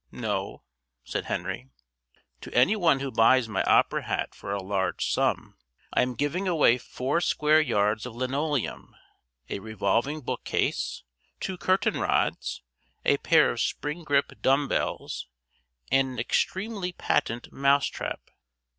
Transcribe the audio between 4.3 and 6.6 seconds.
for a large sum I am giving